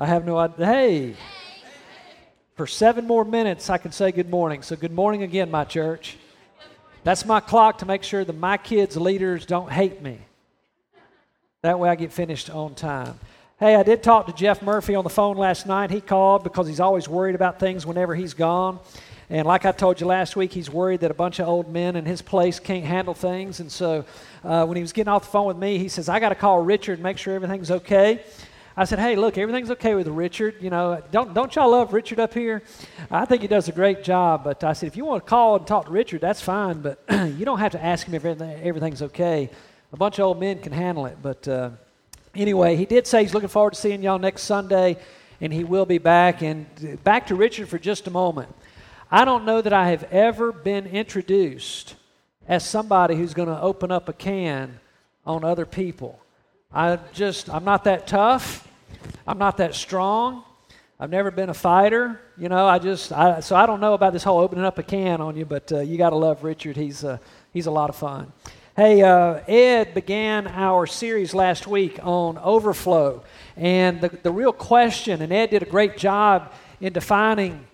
[0.00, 0.64] I have no idea.
[0.64, 1.14] Hey,
[2.54, 4.62] for seven more minutes, I can say good morning.
[4.62, 6.16] So, good morning again, my church.
[7.02, 10.20] That's my clock to make sure that my kids' leaders don't hate me.
[11.62, 13.18] That way I get finished on time.
[13.58, 15.90] Hey, I did talk to Jeff Murphy on the phone last night.
[15.90, 18.78] He called because he's always worried about things whenever he's gone.
[19.28, 21.96] And like I told you last week, he's worried that a bunch of old men
[21.96, 23.58] in his place can't handle things.
[23.58, 24.04] And so
[24.44, 26.36] uh, when he was getting off the phone with me, he says, I got to
[26.36, 28.22] call Richard and make sure everything's okay.
[28.78, 30.54] I said, hey, look, everything's okay with Richard.
[30.60, 32.62] You know, don't, don't y'all love Richard up here?
[33.10, 34.44] I think he does a great job.
[34.44, 36.80] But I said, if you want to call and talk to Richard, that's fine.
[36.80, 39.50] But you don't have to ask him if everything's okay.
[39.92, 41.18] A bunch of old men can handle it.
[41.20, 41.70] But uh,
[42.36, 44.96] anyway, he did say he's looking forward to seeing y'all next Sunday,
[45.40, 46.40] and he will be back.
[46.42, 48.54] And back to Richard for just a moment.
[49.10, 51.96] I don't know that I have ever been introduced
[52.46, 54.78] as somebody who's going to open up a can
[55.26, 56.20] on other people.
[56.70, 58.68] I just, I'm not that tough.
[59.26, 60.44] I'm not that strong.
[61.00, 62.20] I've never been a fighter.
[62.36, 64.82] You know, I just, I, so I don't know about this whole opening up a
[64.82, 66.76] can on you, but uh, you got to love Richard.
[66.76, 67.16] He's, uh,
[67.54, 68.30] he's a lot of fun.
[68.76, 73.24] Hey, uh, Ed began our series last week on overflow.
[73.56, 77.66] And the, the real question, and Ed did a great job in defining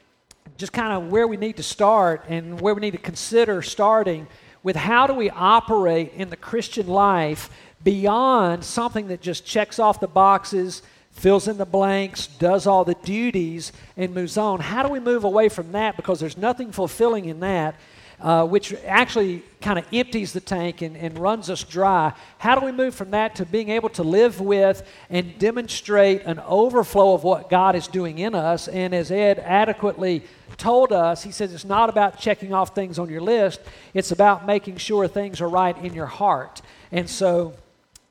[0.56, 4.28] just kind of where we need to start and where we need to consider starting
[4.64, 7.50] with how do we operate in the Christian life
[7.84, 12.96] beyond something that just checks off the boxes, fills in the blanks, does all the
[13.04, 14.58] duties, and moves on.
[14.58, 15.96] How do we move away from that?
[15.96, 17.76] Because there's nothing fulfilling in that
[18.20, 22.12] uh, which actually kind of empties the tank and, and runs us dry.
[22.38, 26.38] How do we move from that to being able to live with and demonstrate an
[26.40, 28.68] overflow of what God is doing in us?
[28.68, 30.22] And as Ed adequately
[30.56, 33.60] told us, he says it's not about checking off things on your list,
[33.94, 36.62] it's about making sure things are right in your heart.
[36.92, 37.54] And so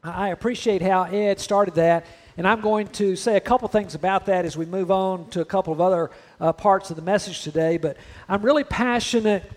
[0.03, 2.05] I appreciate how Ed started that.
[2.35, 5.41] And I'm going to say a couple things about that as we move on to
[5.41, 6.09] a couple of other
[6.41, 7.77] uh, parts of the message today.
[7.77, 7.95] But
[8.27, 9.49] I'm really passionate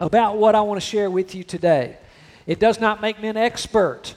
[0.00, 1.96] about what I want to share with you today.
[2.46, 4.14] It does not make me an expert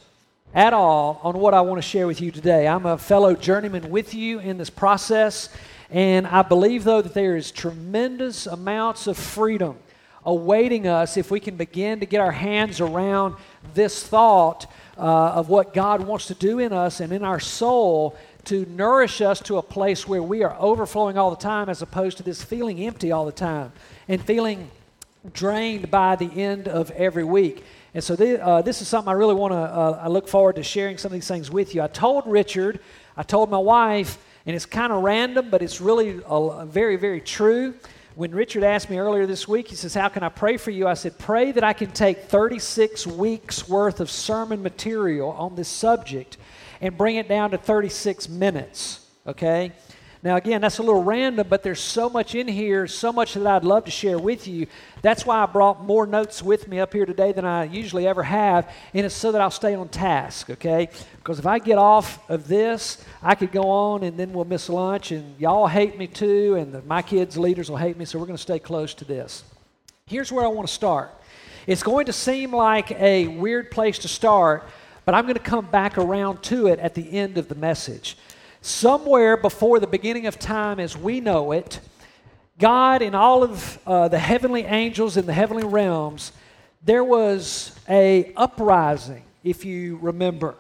[0.54, 2.68] at all on what I want to share with you today.
[2.68, 5.50] I'm a fellow journeyman with you in this process,
[5.90, 9.78] and I believe, though, that there is tremendous amounts of freedom
[10.24, 13.36] awaiting us if we can begin to get our hands around
[13.74, 18.16] this thought uh, of what God wants to do in us and in our soul
[18.46, 22.18] to nourish us to a place where we are overflowing all the time as opposed
[22.18, 23.72] to this feeling empty all the time
[24.08, 24.70] and feeling
[25.34, 27.64] drained by the end of every week.
[27.94, 30.56] And so this, uh, this is something I really want to, uh, I look forward
[30.56, 31.82] to sharing some of these things with you.
[31.82, 32.80] I told Richard,
[33.16, 36.22] I told my wife, and it's kind of random, but it's really
[36.66, 37.76] very, very true.
[38.16, 40.88] When Richard asked me earlier this week, he says, How can I pray for you?
[40.88, 45.70] I said, Pray that I can take 36 weeks worth of sermon material on this
[45.70, 46.38] subject
[46.82, 49.72] and bring it down to 36 minutes, okay?
[50.24, 53.48] Now, again, that's a little random, but there's so much in here, so much that
[53.48, 54.68] I'd love to share with you.
[55.02, 58.22] That's why I brought more notes with me up here today than I usually ever
[58.22, 60.90] have, and it's so that I'll stay on task, okay?
[61.18, 64.70] Because if I get off of this, I could go on and then we'll miss
[64.70, 68.20] lunch, and y'all hate me too, and the, my kids' leaders will hate me, so
[68.20, 69.44] we're going to stay close to this.
[70.06, 71.10] Here's where I want to start.
[71.66, 74.70] It's going to seem like a weird place to start,
[75.04, 78.18] but I'm going to come back around to it at the end of the message.
[78.64, 81.80] Somewhere before the beginning of time as we know it,
[82.60, 86.32] God and all of uh, the heavenly angels in the heavenly realms,
[86.84, 90.54] there was a uprising, if you remember.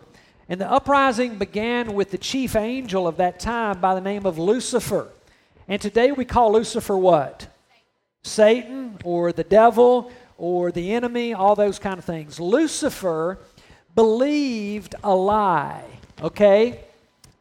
[0.50, 4.40] And the uprising began with the chief angel of that time by the name of
[4.40, 5.08] Lucifer.
[5.68, 7.48] And today we call Lucifer what?
[8.24, 12.40] Satan or the devil or the enemy, all those kind of things.
[12.40, 13.38] Lucifer
[13.94, 15.86] believed a lie,
[16.20, 16.80] okay?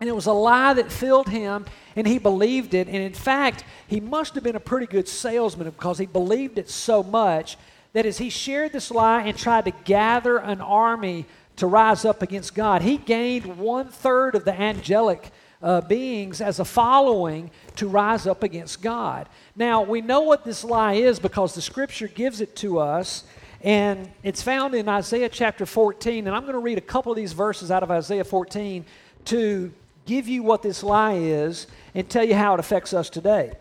[0.01, 2.89] And it was a lie that filled him, and he believed it.
[2.89, 6.71] And in fact, he must have been a pretty good salesman because he believed it
[6.71, 7.59] so much
[7.93, 12.23] that as he shared this lie and tried to gather an army to rise up
[12.23, 15.31] against God, he gained one third of the angelic
[15.63, 19.29] uh, beings as a following to rise up against God.
[19.55, 23.25] Now, we know what this lie is because the scripture gives it to us.
[23.63, 26.27] And it's found in Isaiah chapter 14.
[26.27, 28.87] And I'm going to read a couple of these verses out of Isaiah 14
[29.27, 29.73] to
[30.11, 33.53] give you what this lie is and tell you how it affects us today.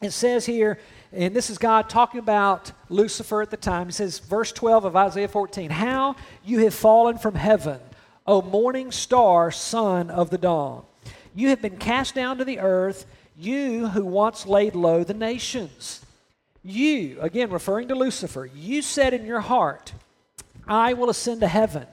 [0.00, 0.78] It says here,
[1.12, 3.86] and this is God talking about Lucifer at the time.
[3.88, 6.14] He says, verse 12 of Isaiah 14, How
[6.44, 7.80] you have fallen from heaven,
[8.24, 10.84] O morning star, son of the dawn.
[11.34, 13.04] You have been cast down to the earth,
[13.36, 16.06] you who once laid low the nations.
[16.62, 19.92] You, again referring to Lucifer, you said in your heart,
[20.68, 21.88] I will ascend to heaven.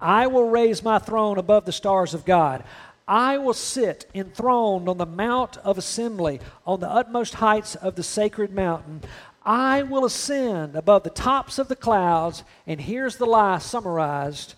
[0.00, 2.64] I will raise my throne above the stars of God.
[3.10, 8.04] I will sit enthroned on the mount of assembly, on the utmost heights of the
[8.04, 9.02] sacred mountain.
[9.44, 12.44] I will ascend above the tops of the clouds.
[12.68, 14.54] And here's the lie summarized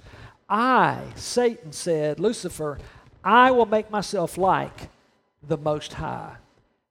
[0.50, 2.78] I, Satan said, Lucifer,
[3.24, 4.90] I will make myself like
[5.42, 6.36] the Most High.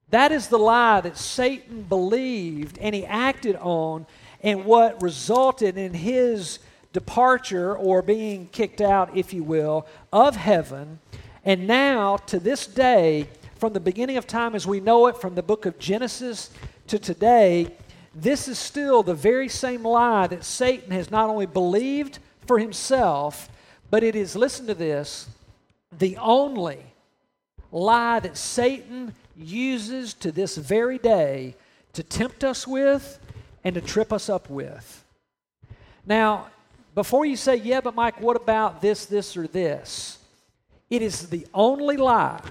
[0.10, 4.08] That is the lie that Satan believed and he acted on,
[4.42, 6.58] and what resulted in his
[6.92, 10.98] departure or being kicked out, if you will, of heaven.
[11.44, 15.36] And now, to this day, from the beginning of time as we know it, from
[15.36, 16.52] the book of Genesis
[16.88, 17.76] to today,
[18.14, 23.50] this is still the very same lie that Satan has not only believed for himself,
[23.90, 25.30] but it is, listen to this,
[25.98, 26.80] the only
[27.72, 31.56] lie that Satan uses to this very day
[31.94, 33.20] to tempt us with
[33.64, 35.04] and to trip us up with.
[36.06, 36.48] Now,
[36.96, 40.18] before you say, yeah, but Mike, what about this, this, or this?
[40.92, 42.42] It is the only lie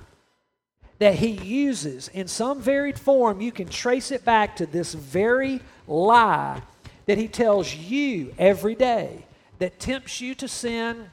[0.98, 3.40] that he uses in some varied form.
[3.40, 6.62] You can trace it back to this very lie
[7.06, 9.26] that he tells you every day
[9.58, 11.10] that tempts you to sin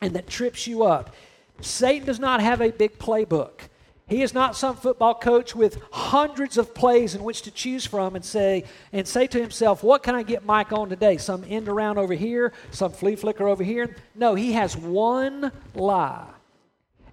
[0.00, 1.14] and that trips you up.
[1.60, 3.60] Satan does not have a big playbook.
[4.06, 8.14] He is not some football coach with hundreds of plays in which to choose from
[8.14, 11.16] and say and say to himself, "What can I get Mike on today?
[11.16, 16.26] Some end around over here, some flea flicker over here." No, he has one lie.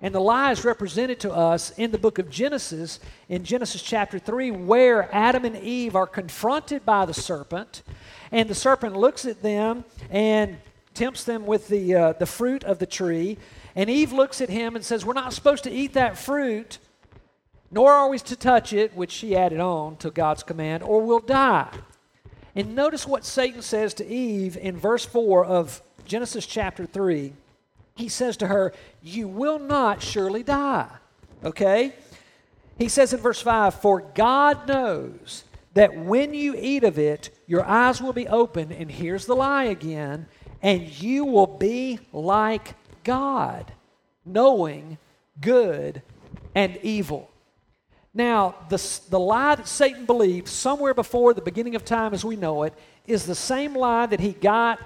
[0.04, 4.20] And the lie is represented to us in the book of Genesis, in Genesis chapter
[4.20, 7.82] 3, where Adam and Eve are confronted by the serpent.
[8.32, 10.58] And the serpent looks at them and
[10.94, 13.40] tempts them with the, uh, the fruit of the tree.
[13.76, 16.78] And Eve looks at him and says, We're not supposed to eat that fruit
[17.74, 21.20] nor are we to touch it, which she added on to God's command, or we'll
[21.20, 21.70] die.
[22.56, 27.34] And notice what Satan says to Eve in verse 4 of Genesis chapter 3.
[27.96, 30.90] He says to her, You will not surely die.
[31.44, 31.94] Okay?
[32.78, 35.44] He says in verse 5, For God knows
[35.74, 39.66] that when you eat of it, your eyes will be open, and here's the lie
[39.66, 40.28] again,
[40.62, 43.72] and you will be like God,
[44.26, 44.98] knowing
[45.40, 46.02] good
[46.56, 47.30] and evil.
[48.14, 48.78] Now, the,
[49.10, 52.74] the lie that Satan believed somewhere before the beginning of time as we know it
[53.08, 54.80] is the same lie that he got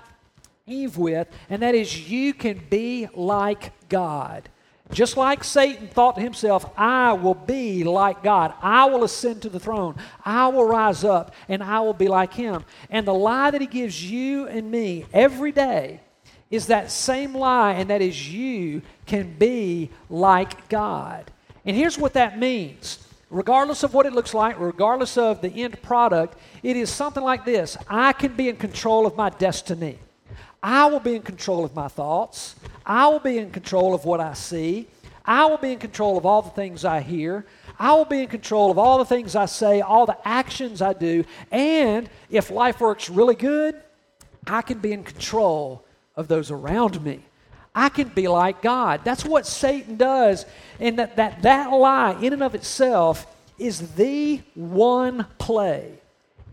[0.68, 4.50] Eve with, and that is you can be like God.
[4.92, 8.54] Just like Satan thought to himself, I will be like God.
[8.62, 9.96] I will ascend to the throne.
[10.24, 12.64] I will rise up and I will be like him.
[12.90, 16.02] And the lie that he gives you and me every day
[16.50, 21.30] is that same lie, and that is you can be like God.
[21.66, 25.82] And here's what that means regardless of what it looks like, regardless of the end
[25.82, 30.00] product, it is something like this I can be in control of my destiny.
[30.62, 32.56] I will be in control of my thoughts.
[32.86, 34.88] I will be in control of what I see.
[35.26, 37.46] I will be in control of all the things I hear.
[37.78, 40.94] I will be in control of all the things I say, all the actions I
[40.94, 41.26] do.
[41.52, 43.76] And if life works really good,
[44.48, 45.84] I can be in control
[46.16, 47.20] of those around me.
[47.76, 49.02] I can be like God.
[49.04, 50.46] That's what Satan does.
[50.80, 53.28] And that, that, that lie, in and of itself,
[53.60, 56.00] is the one play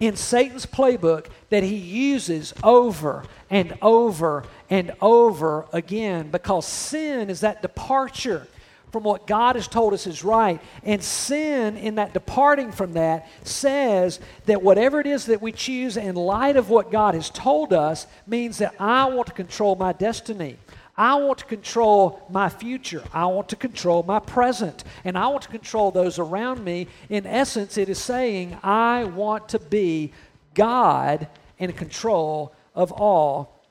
[0.06, 7.41] in Satan's playbook that he uses over and over and over again because sin is
[7.41, 8.47] that departure
[8.93, 10.61] from what God has told us is right.
[10.85, 15.96] And sin, in that departing from that, says that whatever it is that we choose
[15.96, 19.93] in light of what God has told us means that I want to control my
[19.93, 20.58] destiny.
[20.96, 23.03] I want to control my future.
[23.13, 24.84] I want to control my present.
[25.05, 26.86] And I want to control those around me.
[27.08, 30.13] In essence, it is saying, I want to be
[30.55, 31.27] God
[31.58, 33.65] in control of all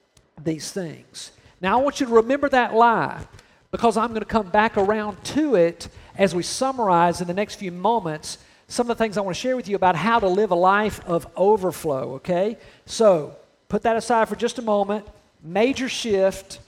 [0.43, 1.31] these things.
[1.61, 3.25] Now, I want you to remember that lie
[3.71, 5.87] because I'm going to come back around to it
[6.17, 8.37] as we summarize in the next few moments
[8.67, 10.55] some of the things I want to share with you about how to live a
[10.55, 12.57] life of overflow, okay?
[12.85, 13.35] So,
[13.69, 15.07] put that aside for just a moment.
[15.41, 16.59] Major shift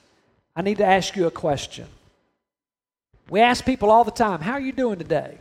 [0.56, 1.88] I need to ask you a question.
[3.30, 5.40] We ask people all the time, How are you doing today?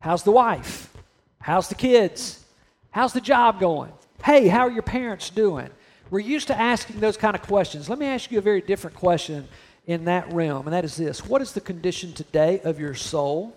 [0.00, 0.92] How's the wife?
[1.40, 2.44] How's the kids?
[2.90, 3.92] How's the job going?
[4.24, 5.68] Hey, how are your parents doing?
[6.10, 7.88] We're used to asking those kind of questions.
[7.88, 9.48] Let me ask you a very different question
[9.86, 13.56] in that realm, and that is this What is the condition today of your soul?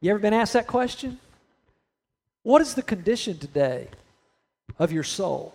[0.00, 1.18] You ever been asked that question?
[2.42, 3.88] What is the condition today
[4.78, 5.54] of your soul?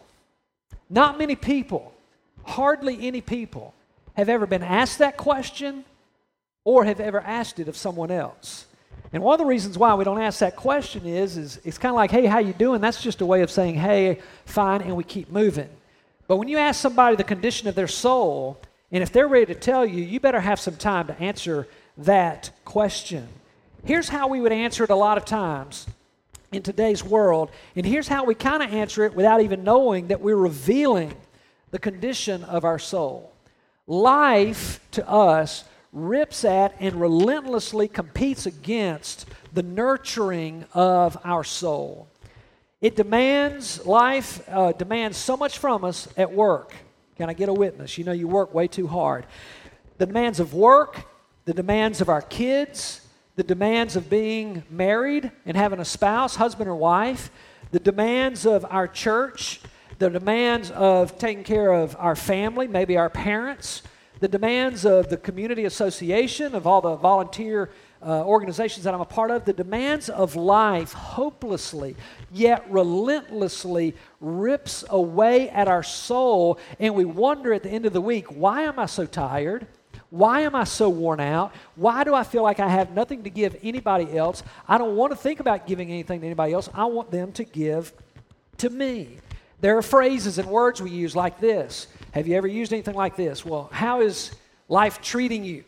[0.89, 1.93] Not many people
[2.43, 3.73] Hardly any people
[4.15, 5.85] have ever been asked that question
[6.63, 8.65] or have ever asked it of someone else.
[9.13, 11.91] And one of the reasons why we don't ask that question is, is it's kind
[11.91, 12.81] of like, hey, how you doing?
[12.81, 15.69] That's just a way of saying, hey, fine, and we keep moving.
[16.27, 18.57] But when you ask somebody the condition of their soul,
[18.91, 21.67] And if they're ready to tell you, you better have some time to answer
[21.97, 23.27] that question.
[23.85, 25.87] Here's how we would answer it a lot of times
[26.51, 27.49] in today's world.
[27.75, 31.13] And here's how we kind of answer it without even knowing that we're revealing
[31.71, 33.33] the condition of our soul.
[33.87, 42.07] Life to us rips at and relentlessly competes against the nurturing of our soul.
[42.79, 46.73] It demands, life uh, demands so much from us at work.
[47.17, 47.97] Can I get a witness?
[47.97, 49.25] You know, you work way too hard.
[49.97, 51.05] The demands of work,
[51.45, 56.69] the demands of our kids, the demands of being married and having a spouse, husband
[56.69, 57.29] or wife,
[57.71, 59.61] the demands of our church,
[60.01, 63.83] the demands of taking care of our family, maybe our parents,
[64.19, 67.69] the demands of the community association, of all the volunteer
[68.01, 71.95] uh, organizations that I'm a part of, the demands of life hopelessly
[72.33, 78.01] yet relentlessly rips away at our soul, and we wonder at the end of the
[78.01, 79.67] week, why am I so tired?
[80.09, 81.53] Why am I so worn out?
[81.75, 84.41] Why do I feel like I have nothing to give anybody else?
[84.67, 86.69] I don't want to think about giving anything to anybody else.
[86.73, 87.93] I want them to give
[88.57, 89.19] to me.
[89.61, 91.87] There are phrases and words we use like this.
[92.11, 93.45] Have you ever used anything like this?
[93.45, 94.31] Well, how is
[94.67, 95.63] life treating you?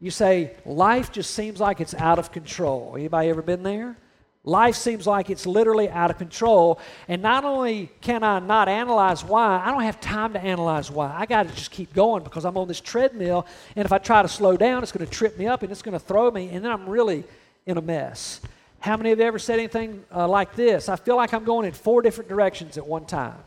[0.00, 2.94] You say, life just seems like it's out of control.
[2.96, 3.96] Anybody ever been there?
[4.44, 6.78] Life seems like it's literally out of control.
[7.08, 11.12] And not only can I not analyze why, I don't have time to analyze why.
[11.16, 13.46] I got to just keep going because I'm on this treadmill.
[13.76, 15.82] And if I try to slow down, it's going to trip me up and it's
[15.82, 16.50] going to throw me.
[16.50, 17.24] And then I'm really
[17.66, 18.40] in a mess.
[18.80, 20.88] How many of you ever said anything uh, like this?
[20.88, 23.38] I feel like I'm going in four different directions at one time.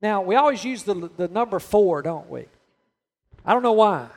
[0.00, 2.46] Now, we always use the, the number four, don't we?
[3.44, 4.08] I don't know why.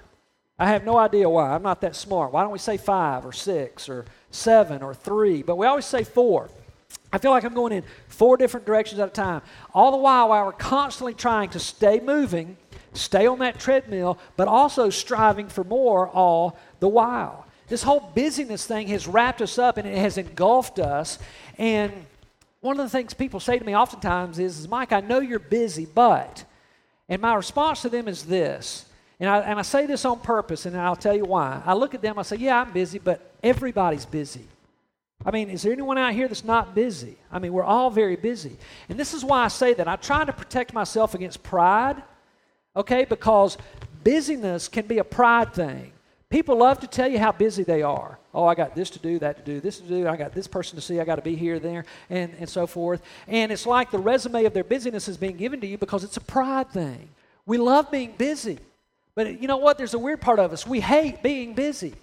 [0.60, 1.50] I have no idea why.
[1.56, 2.32] I'm not that smart.
[2.32, 5.42] Why don't we say five or six or seven or three?
[5.42, 6.51] But we always say four.
[7.12, 9.42] I feel like I'm going in four different directions at a time.
[9.74, 12.58] All the while, while we're constantly trying to stay moving,
[12.94, 17.40] stay on that treadmill, but also striving for more all the while.
[17.72, 21.18] This whole busyness thing has wrapped us up and it has engulfed us.
[21.58, 21.94] And
[22.60, 25.86] one of the things people say to me oftentimes is, Mike, I know you're busy,
[25.86, 26.44] but.
[27.08, 28.84] And my response to them is this.
[29.22, 31.62] And I, and I say this on purpose, and I'll tell you why.
[31.66, 34.46] I look at them, I say, Yeah, I'm busy, but everybody's busy.
[35.25, 37.16] I mean, is there anyone out here that's not busy?
[37.32, 38.58] I mean, we're all very busy.
[38.90, 39.88] And this is why I say that.
[39.88, 42.04] I try to protect myself against pride,
[42.75, 43.58] okay, because
[44.04, 45.94] busyness can be a pride thing.
[46.31, 48.17] People love to tell you how busy they are.
[48.33, 50.47] Oh, I got this to do, that to do, this to do, I got this
[50.47, 53.01] person to see, I got to be here, there, and, and so forth.
[53.27, 56.15] And it's like the resume of their busyness is being given to you because it's
[56.15, 57.09] a pride thing.
[57.45, 58.59] We love being busy.
[59.13, 59.77] But you know what?
[59.77, 60.65] There's a weird part of us.
[60.65, 61.93] We hate being busy.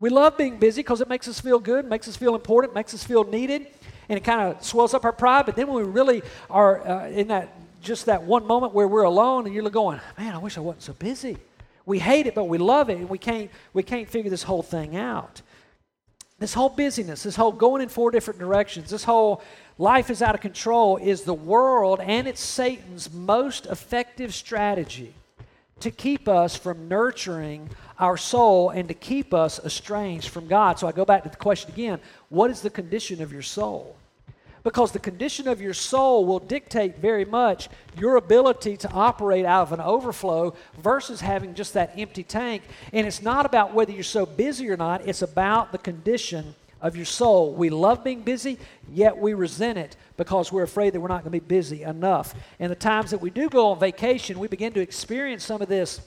[0.00, 2.92] We love being busy because it makes us feel good, makes us feel important, makes
[2.92, 3.66] us feel needed,
[4.10, 5.46] and it kind of swells up our pride.
[5.46, 9.04] But then when we really are uh, in that just that one moment where we're
[9.04, 11.38] alone and you're going, man, I wish I wasn't so busy.
[11.86, 14.62] We hate it, but we love it, and we can't, we can't figure this whole
[14.62, 15.40] thing out.
[16.38, 19.40] This whole busyness, this whole going in four different directions, this whole
[19.78, 25.14] life is out of control is the world and it's Satan's most effective strategy
[25.80, 30.78] to keep us from nurturing our soul and to keep us estranged from God.
[30.78, 33.96] So I go back to the question again what is the condition of your soul?
[34.66, 39.62] Because the condition of your soul will dictate very much your ability to operate out
[39.62, 42.64] of an overflow versus having just that empty tank.
[42.92, 46.96] And it's not about whether you're so busy or not, it's about the condition of
[46.96, 47.52] your soul.
[47.54, 48.58] We love being busy,
[48.92, 52.34] yet we resent it because we're afraid that we're not going to be busy enough.
[52.58, 55.68] And the times that we do go on vacation, we begin to experience some of
[55.68, 56.00] this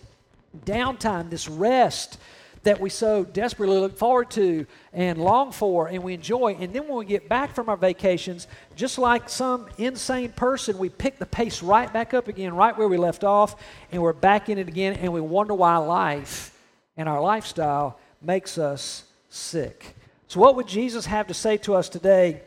[0.65, 2.17] downtime, this rest
[2.63, 6.55] that we so desperately look forward to and long for and we enjoy.
[6.59, 10.89] And then when we get back from our vacations, just like some insane person, we
[10.89, 13.55] pick the pace right back up again, right where we left off,
[13.91, 16.57] and we're back in it again, and we wonder why life
[16.97, 19.95] and our lifestyle makes us sick.
[20.27, 22.41] So, what would Jesus have to say to us today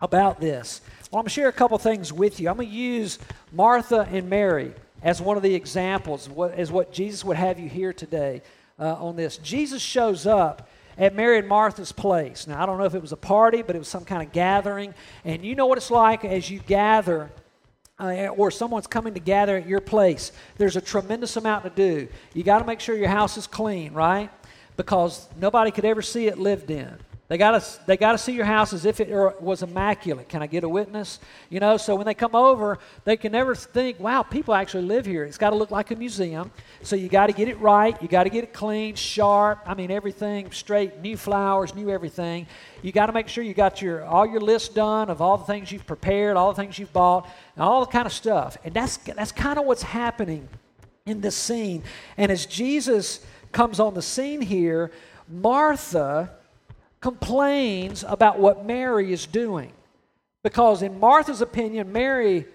[0.00, 0.80] about this?
[1.10, 2.48] Well, I'm going to share a couple things with you.
[2.48, 3.18] I'm going to use
[3.52, 7.92] Martha and Mary as one of the examples, as what Jesus would have you hear
[7.92, 8.42] today
[8.78, 9.38] uh, on this.
[9.38, 12.46] Jesus shows up at Mary and Martha's place.
[12.46, 14.32] Now, I don't know if it was a party, but it was some kind of
[14.32, 14.94] gathering.
[15.24, 17.30] And you know what it's like as you gather.
[17.96, 20.32] Uh, or someone's coming to gather at your place.
[20.58, 22.08] There's a tremendous amount to do.
[22.32, 24.30] You got to make sure your house is clean, right?
[24.76, 26.98] Because nobody could ever see it lived in.
[27.34, 30.28] They got to they got to see your house as if it er, was immaculate.
[30.28, 31.18] Can I get a witness?
[31.50, 35.04] You know, so when they come over, they can never think, "Wow, people actually live
[35.04, 36.52] here." It's got to look like a museum.
[36.82, 38.00] So you got to get it right.
[38.00, 39.64] You got to get it clean, sharp.
[39.66, 42.46] I mean, everything straight, new flowers, new everything.
[42.82, 45.46] You got to make sure you got your all your list done of all the
[45.46, 48.56] things you've prepared, all the things you've bought, and all the kind of stuff.
[48.62, 50.48] And that's that's kind of what's happening
[51.04, 51.82] in this scene.
[52.16, 54.92] And as Jesus comes on the scene here,
[55.28, 56.30] Martha
[57.04, 59.70] complains about what Mary is doing.
[60.42, 62.46] Because, in Martha's opinion, Mary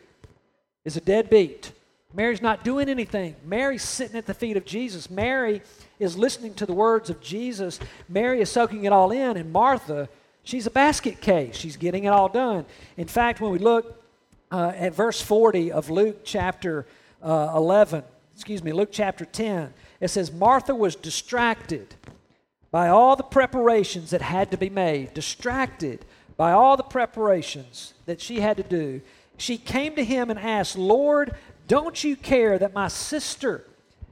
[0.83, 1.71] is a deadbeat.
[2.15, 3.35] Mary's not doing anything.
[3.45, 5.07] Mary's sitting at the feet of Jesus.
[5.07, 5.61] Mary
[5.99, 7.79] is listening to the words of Jesus.
[8.07, 9.37] Mary is soaking it all in.
[9.37, 10.09] And Martha,
[10.43, 11.55] she's a basket case.
[11.55, 12.65] She's getting it all done.
[12.97, 14.03] In fact, when we look
[14.51, 16.87] uh, at verse 40 of Luke chapter
[17.21, 18.03] uh, 11,
[18.33, 21.93] excuse me, Luke chapter 10, it says, Martha was distracted
[22.71, 26.05] by all the preparations that had to be made, distracted
[26.37, 29.01] by all the preparations that she had to do.
[29.37, 31.35] She came to him and asked, Lord,
[31.67, 33.65] don't you care that my sister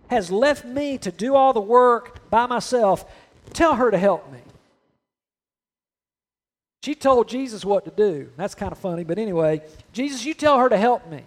[0.10, 3.06] has left me to do all the work by myself?
[3.54, 4.40] Tell her to help me.
[6.84, 8.30] She told Jesus what to do.
[8.38, 9.62] That's kind of funny, but anyway,
[9.92, 11.24] Jesus, you tell her to help me.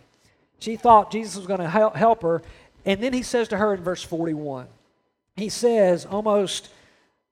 [0.59, 2.43] She thought Jesus was going to help her.
[2.87, 4.67] And then he says to her in verse 41,
[5.37, 6.71] he says, almost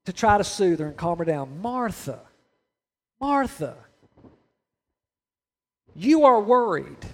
[0.09, 2.21] to try to soothe her and calm her down, Martha,
[3.21, 3.77] Martha,
[5.95, 7.05] you are worried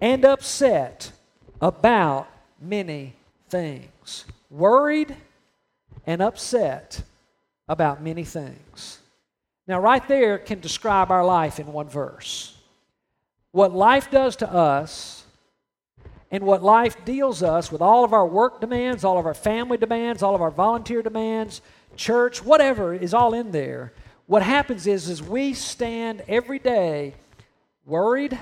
[0.00, 1.12] and upset
[1.60, 2.26] about
[2.60, 3.14] many
[3.48, 4.24] things.
[4.50, 5.14] Worried
[6.04, 7.00] and upset
[7.68, 8.98] about many things.
[9.68, 12.56] Now, right there can describe our life in one verse.
[13.52, 15.24] What life does to us
[16.32, 19.76] and what life deals us with all of our work demands, all of our family
[19.76, 21.60] demands, all of our volunteer demands,
[21.96, 23.92] church, whatever is all in there.
[24.26, 27.14] What happens is, is we stand every day
[27.84, 28.38] worried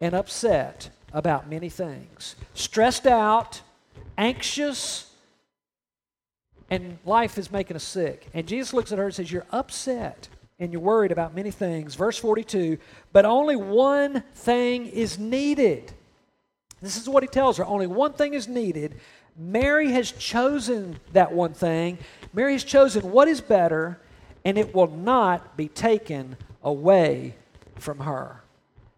[0.00, 3.60] and upset about many things, stressed out,
[4.16, 5.10] anxious,
[6.70, 8.28] and life is making us sick.
[8.32, 10.28] And Jesus looks at her and says, You're upset
[10.60, 11.94] and you're worried about many things.
[11.96, 12.78] Verse 42
[13.12, 15.92] But only one thing is needed.
[16.80, 19.00] This is what he tells her only one thing is needed.
[19.36, 21.98] Mary has chosen that one thing.
[22.32, 24.00] Mary has chosen what is better,
[24.44, 27.34] and it will not be taken away
[27.76, 28.42] from her.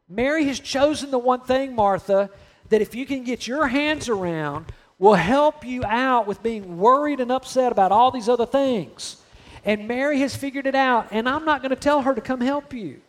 [0.08, 2.30] Mary has chosen the one thing, Martha,
[2.68, 4.66] that if you can get your hands around,
[4.98, 9.16] will help you out with being worried and upset about all these other things.
[9.64, 12.40] And Mary has figured it out, and I'm not going to tell her to come
[12.40, 13.00] help you.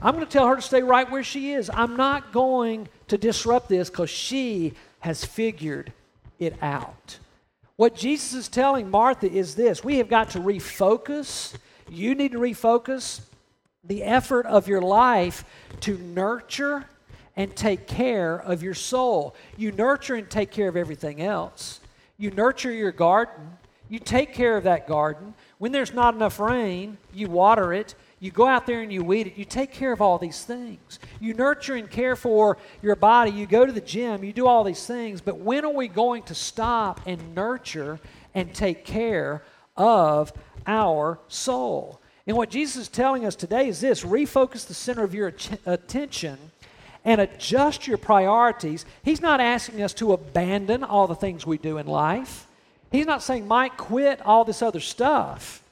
[0.00, 1.70] I'm going to tell her to stay right where she is.
[1.72, 5.92] I'm not going to disrupt this because she has figured
[6.44, 7.18] it out.
[7.76, 11.54] What Jesus is telling Martha is this we have got to refocus.
[11.90, 13.20] You need to refocus
[13.84, 15.44] the effort of your life
[15.80, 16.86] to nurture
[17.36, 19.34] and take care of your soul.
[19.56, 21.80] You nurture and take care of everything else.
[22.18, 25.34] You nurture your garden, you take care of that garden.
[25.58, 27.94] When there's not enough rain, you water it.
[28.22, 29.36] You go out there and you weed it.
[29.36, 31.00] You take care of all these things.
[31.18, 33.32] You nurture and care for your body.
[33.32, 34.22] You go to the gym.
[34.22, 35.20] You do all these things.
[35.20, 37.98] But when are we going to stop and nurture
[38.32, 39.42] and take care
[39.76, 40.32] of
[40.68, 42.00] our soul?
[42.24, 45.34] And what Jesus is telling us today is this refocus the center of your
[45.66, 46.38] attention
[47.04, 48.86] and adjust your priorities.
[49.02, 52.46] He's not asking us to abandon all the things we do in life.
[52.92, 55.64] He's not saying, Mike, quit all this other stuff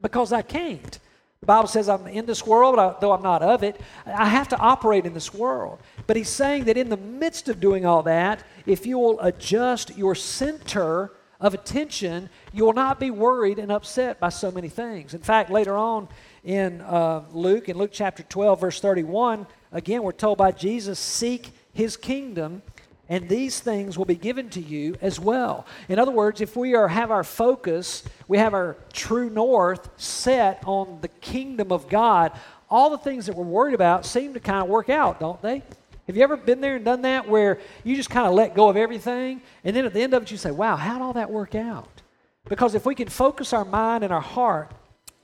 [0.00, 0.98] because I can't.
[1.44, 3.78] The Bible says I'm in this world, though I'm not of it.
[4.06, 5.78] I have to operate in this world.
[6.06, 9.94] But he's saying that in the midst of doing all that, if you will adjust
[9.94, 15.12] your center of attention, you will not be worried and upset by so many things.
[15.12, 16.08] In fact, later on
[16.44, 21.50] in uh, Luke, in Luke chapter 12, verse 31, again, we're told by Jesus, Seek
[21.74, 22.62] his kingdom
[23.08, 25.66] and these things will be given to you as well.
[25.88, 30.62] In other words, if we are have our focus, we have our true north set
[30.66, 32.32] on the kingdom of God,
[32.70, 35.62] all the things that we're worried about seem to kind of work out, don't they?
[36.06, 38.68] Have you ever been there and done that where you just kind of let go
[38.68, 41.30] of everything and then at the end of it you say, "Wow, how'd all that
[41.30, 42.02] work out?"
[42.48, 44.72] Because if we can focus our mind and our heart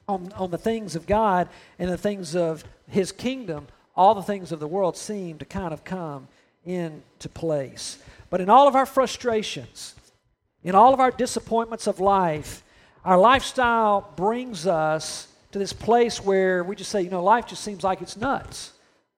[0.08, 4.52] on, on the things of God and the things of his kingdom, all the things
[4.52, 6.28] of the world seem to kind of come
[6.64, 7.99] into place.
[8.29, 9.94] But in all of our frustrations,
[10.62, 12.62] in all of our disappointments of life,
[13.05, 17.64] our lifestyle brings us to this place where we just say, you know, life just
[17.64, 18.73] seems like it's nuts.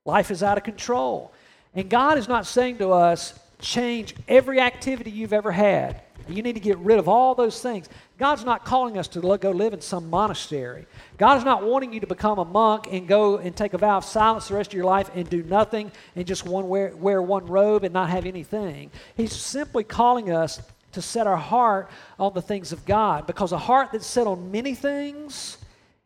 [0.05, 1.33] Life is out of control.
[1.75, 6.03] And God is not saying to us, change every activity you've ever had.
[6.29, 7.88] You need to get rid of all those things.
[8.18, 10.87] God's not calling us to go live in some monastery.
[11.18, 13.98] God is not wanting you to become a monk and go and take a vow
[13.98, 17.20] of silence the rest of your life and do nothing and just one wear, wear
[17.20, 18.90] one robe and not have anything.
[19.16, 20.61] He's simply calling us
[20.92, 24.51] to set our heart on the things of God because a heart that's set on
[24.53, 25.59] many things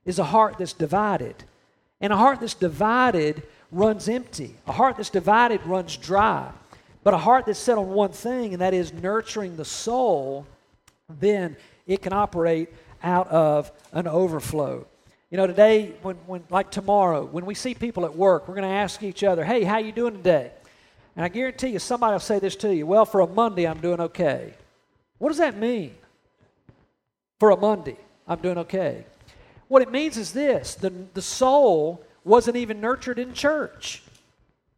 [0.04, 1.44] is a heart that's divided.
[2.00, 3.42] And a heart that's divided
[3.72, 4.54] runs empty.
[4.66, 6.50] A heart that's divided runs dry.
[7.06, 10.44] But a heart that's set on one thing, and that is nurturing the soul,
[11.20, 12.68] then it can operate
[13.00, 14.84] out of an overflow.
[15.30, 18.68] You know, today, when, when like tomorrow, when we see people at work, we're going
[18.68, 20.50] to ask each other, "Hey, how you doing today?"
[21.14, 22.88] And I guarantee you, somebody will say this to you.
[22.88, 24.54] Well, for a Monday, I'm doing okay.
[25.18, 25.94] What does that mean?
[27.38, 29.06] For a Monday, I'm doing okay.
[29.68, 34.02] What it means is this: the the soul wasn't even nurtured in church.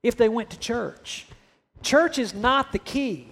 [0.02, 1.24] If they went to church,
[1.82, 3.28] church is not the key.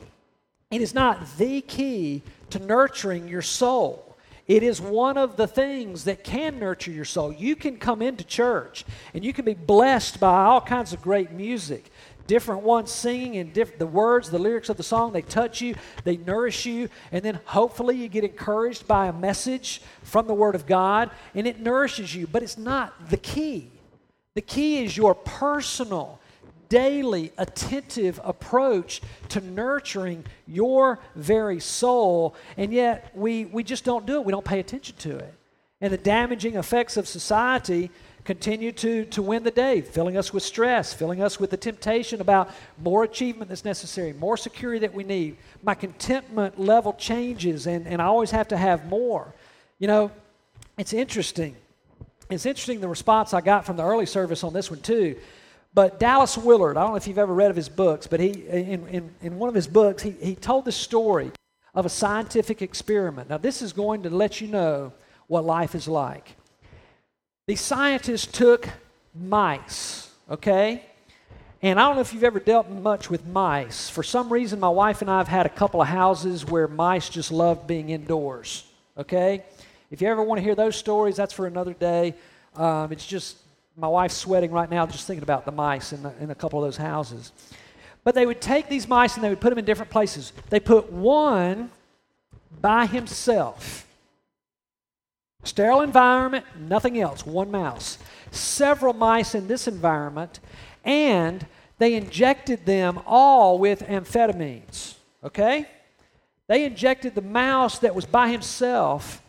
[0.70, 4.06] It is not the key to nurturing your soul.
[4.46, 7.32] It is one of the things that can nurture your soul.
[7.32, 11.32] You can come into church and you can be blessed by all kinds of great
[11.32, 11.90] music.
[12.28, 15.74] Different ones singing and diff- the words, the lyrics of the song, they touch you,
[16.04, 20.54] they nourish you, and then hopefully you get encouraged by a message from the Word
[20.54, 22.26] of God and it nourishes you.
[22.26, 23.70] But it's not the key.
[24.34, 26.20] The key is your personal
[26.68, 34.16] daily, attentive approach to nurturing your very soul, and yet we, we just don't do
[34.16, 34.24] it.
[34.24, 35.34] We don't pay attention to it.
[35.80, 37.90] And the damaging effects of society
[38.24, 42.20] continue to, to win the day, filling us with stress, filling us with the temptation
[42.20, 42.50] about
[42.82, 45.36] more achievement that's necessary, more security that we need.
[45.62, 49.32] My contentment level changes, and, and I always have to have more.
[49.78, 50.10] You know,
[50.76, 51.56] it's interesting.
[52.28, 55.16] It's interesting the response I got from the early service on this one, too.
[55.76, 58.30] But Dallas Willard, I don't know if you've ever read of his books, but he,
[58.48, 61.30] in, in, in one of his books, he, he told the story
[61.74, 63.28] of a scientific experiment.
[63.28, 64.94] Now, this is going to let you know
[65.26, 66.34] what life is like.
[67.46, 68.70] These scientists took
[69.14, 70.82] mice, okay?
[71.60, 73.90] And I don't know if you've ever dealt much with mice.
[73.90, 77.10] For some reason, my wife and I have had a couple of houses where mice
[77.10, 78.64] just love being indoors,
[78.96, 79.44] okay?
[79.90, 82.14] If you ever want to hear those stories, that's for another day.
[82.54, 83.36] Um, it's just
[83.76, 86.58] my wife's sweating right now just thinking about the mice in, the, in a couple
[86.58, 87.32] of those houses.
[88.04, 90.32] But they would take these mice and they would put them in different places.
[90.48, 91.70] They put one
[92.60, 93.86] by himself.
[95.44, 97.98] Sterile environment, nothing else, one mouse.
[98.30, 100.40] Several mice in this environment,
[100.84, 101.46] and
[101.78, 104.94] they injected them all with amphetamines.
[105.22, 105.66] Okay?
[106.48, 109.22] They injected the mouse that was by himself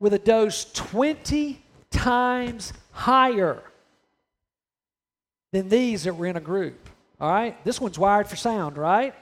[0.00, 3.62] with a dose 20 times higher
[5.52, 6.88] than these that were in a group.
[7.20, 7.62] All right?
[7.64, 9.14] This one's wired for sound, right?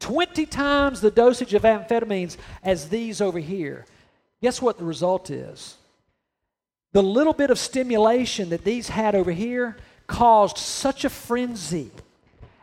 [0.00, 3.86] 20 times the dosage of amphetamines as these over here.
[4.42, 5.76] Guess what the result is?
[6.92, 11.90] The little bit of stimulation that these had over here caused such a frenzy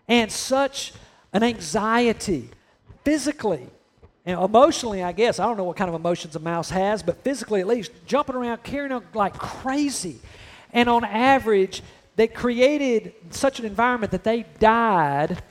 [0.07, 0.93] and such
[1.33, 2.49] an anxiety
[3.03, 3.67] physically
[4.25, 5.39] and emotionally, I guess.
[5.39, 8.35] I don't know what kind of emotions a mouse has, but physically at least, jumping
[8.35, 10.19] around, carrying on like crazy.
[10.73, 11.81] And on average,
[12.21, 15.41] they created such an environment that they died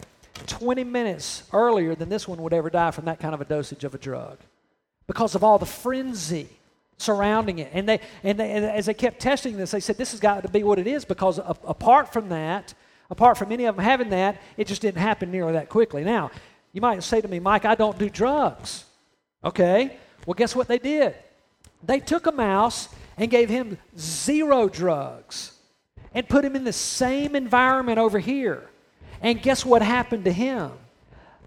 [0.46, 3.83] 20 minutes earlier than this one would ever die from that kind of a dosage
[3.83, 4.38] of a drug
[5.09, 6.48] because of all the frenzy
[6.96, 7.72] surrounding it.
[7.72, 10.44] And, they, and, they, and as they kept testing this, they said, This has got
[10.44, 12.72] to be what it is because a, apart from that,
[13.11, 16.04] apart from any of them having that, it just didn't happen nearly that quickly.
[16.04, 16.30] Now,
[16.72, 18.85] you might say to me, Mike, I don't do drugs.
[19.42, 21.16] Okay, well, guess what they did?
[21.83, 25.56] They took a mouse and gave him zero drugs
[26.14, 28.68] and put him in the same environment over here.
[29.20, 30.72] And guess what happened to him?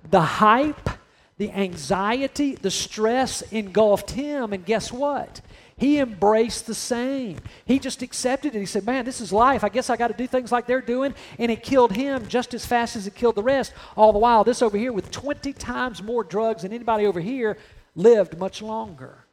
[0.09, 0.89] The hype,
[1.37, 5.41] the anxiety, the stress engulfed him, and guess what?
[5.75, 7.39] He embraced the same.
[7.65, 8.59] He just accepted it.
[8.59, 9.63] He said, Man, this is life.
[9.63, 11.15] I guess I got to do things like they're doing.
[11.39, 13.73] And it killed him just as fast as it killed the rest.
[13.97, 17.57] All the while, this over here, with 20 times more drugs than anybody over here,
[17.95, 19.25] lived much longer.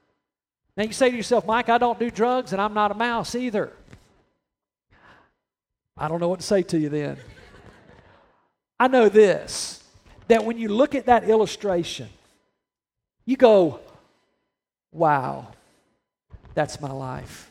[0.76, 3.34] Now you say to yourself, Mike, I don't do drugs and I'm not a mouse
[3.34, 3.72] either.
[6.00, 7.18] I don't know what to say to you then.
[8.80, 9.84] I know this
[10.28, 12.08] that when you look at that illustration,
[13.26, 13.80] you go,
[14.92, 15.48] wow,
[16.54, 17.50] that's my life.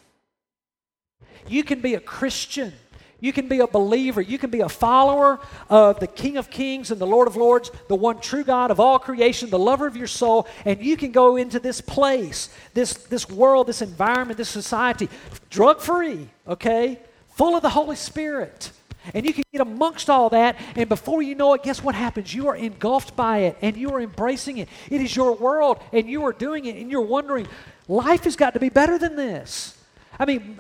[1.48, 2.74] You can be a Christian.
[3.20, 4.22] You can be a believer.
[4.22, 7.70] You can be a follower of the King of Kings and the Lord of Lords,
[7.90, 11.12] the one true God of all creation, the lover of your soul, and you can
[11.12, 15.10] go into this place, this, this world, this environment, this society,
[15.50, 16.98] drug free, okay?
[17.40, 18.70] Full of the Holy Spirit.
[19.14, 22.36] And you can get amongst all that, and before you know it, guess what happens?
[22.36, 24.68] You are engulfed by it and you are embracing it.
[24.90, 27.48] It is your world, and you are doing it, and you're wondering,
[27.88, 29.82] life has got to be better than this.
[30.20, 30.60] I mean,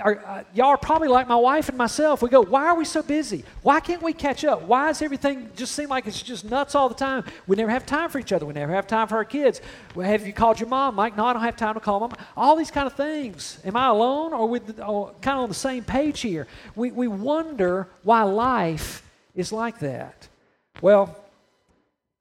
[0.00, 2.22] are, uh, y'all are probably like my wife and myself.
[2.22, 3.44] We go, why are we so busy?
[3.62, 4.62] Why can't we catch up?
[4.62, 7.24] Why does everything just seem like it's just nuts all the time?
[7.46, 8.46] We never have time for each other.
[8.46, 9.60] We never have time for our kids.
[9.94, 11.16] Well, have you called your mom, Mike?
[11.16, 12.12] No, I don't have time to call mom.
[12.36, 13.58] All these kind of things.
[13.64, 16.46] Am I alone or with or kind of on the same page here?
[16.74, 19.02] We, we wonder why life
[19.34, 20.28] is like that.
[20.80, 21.16] Well,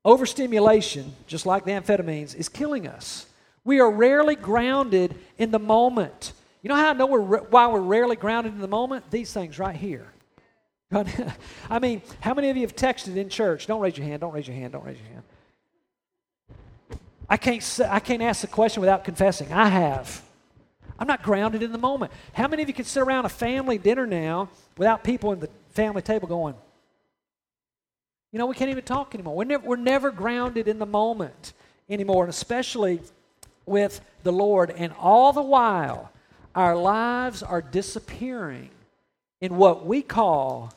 [0.05, 3.25] overstimulation, just like the amphetamines, is killing us.
[3.63, 6.33] We are rarely grounded in the moment.
[6.61, 9.09] You know how I know we're, why we're rarely grounded in the moment?
[9.11, 10.07] These things right here.
[11.69, 13.67] I mean, how many of you have texted in church?
[13.67, 15.23] Don't raise your hand, don't raise your hand, don't raise your hand.
[17.29, 19.53] I can't, I can't ask the question without confessing.
[19.53, 20.21] I have.
[20.97, 22.11] I'm not grounded in the moment.
[22.33, 25.49] How many of you can sit around a family dinner now without people in the
[25.69, 26.55] family table going,
[28.31, 29.35] you know, we can't even talk anymore.
[29.35, 31.53] We're never, we're never grounded in the moment
[31.89, 33.01] anymore, and especially
[33.65, 34.71] with the Lord.
[34.71, 36.11] And all the while,
[36.59, 38.69] our lives are disappearing
[39.39, 40.73] in what we call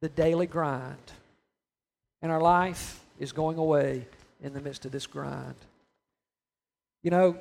[0.00, 1.12] the daily grind.
[2.22, 4.08] And our life is going away
[4.42, 5.54] in the midst of this grind.
[7.04, 7.36] You know,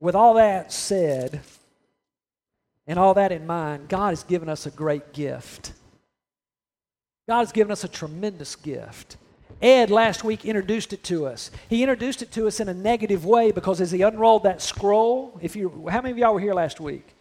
[0.00, 1.40] with all that said,
[2.88, 5.72] and all that in mind, God has given us a great gift.
[7.28, 9.16] God has given us a tremendous gift.
[9.62, 11.50] Ed last week introduced it to us.
[11.68, 15.38] He introduced it to us in a negative way because as he unrolled that scroll,
[15.40, 17.16] if you how many of y'all were here last week?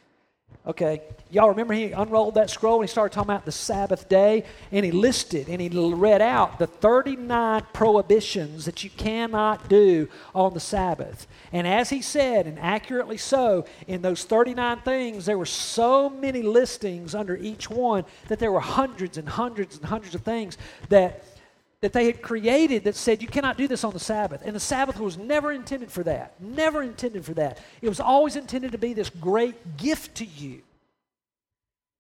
[0.67, 1.01] Okay.
[1.29, 4.83] Y'all remember he unrolled that scroll and he started talking about the Sabbath day and
[4.83, 10.59] he listed and he read out the 39 prohibitions that you cannot do on the
[10.59, 11.27] Sabbath.
[11.51, 16.41] And as he said, and accurately so, in those 39 things, there were so many
[16.41, 20.57] listings under each one that there were hundreds and hundreds and hundreds of things
[20.89, 21.23] that
[21.81, 24.41] that they had created that said you cannot do this on the Sabbath.
[24.43, 26.39] And the Sabbath was never intended for that.
[26.41, 27.59] Never intended for that.
[27.81, 30.61] It was always intended to be this great gift to you.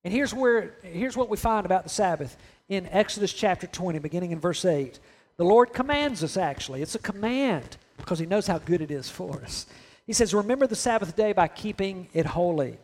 [0.03, 2.37] And here's where here's what we find about the Sabbath
[2.69, 4.99] in Exodus chapter 20 beginning in verse 8.
[5.37, 6.81] The Lord commands us actually.
[6.81, 9.65] It's a command because he knows how good it is for us.
[10.07, 12.77] He says, "Remember the Sabbath day by keeping it holy.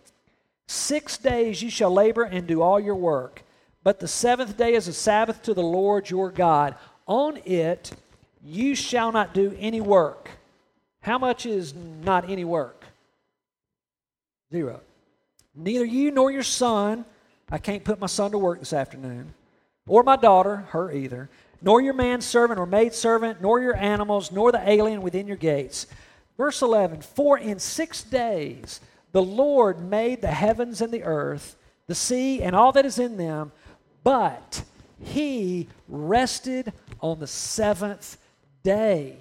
[0.68, 3.44] 6 days you shall labor and do all your work,
[3.84, 6.76] but the seventh day is a Sabbath to the Lord your God.
[7.08, 7.92] On it
[8.44, 10.30] you shall not do any work.
[11.02, 12.84] How much is not any work?
[14.52, 14.82] Zero.
[15.56, 17.06] Neither you nor your son,
[17.50, 19.34] I can't put my son to work this afternoon,
[19.88, 21.30] or my daughter, her either,
[21.62, 25.88] nor your manservant or maidservant, nor your animals, nor the alien within your gates.
[26.38, 28.80] Verse 11 For in six days
[29.12, 31.56] the Lord made the heavens and the earth,
[31.88, 33.52] the sea, and all that is in them,
[34.04, 34.64] but
[35.00, 38.18] he rested on the seventh
[38.64, 39.18] day.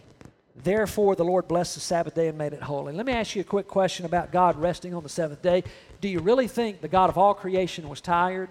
[0.63, 2.93] Therefore, the Lord blessed the Sabbath day and made it holy.
[2.93, 5.65] Let me ask you a quick question about God resting on the seventh day.
[6.01, 8.51] Do you really think the God of all creation was tired?